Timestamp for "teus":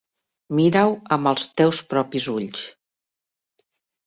1.61-1.83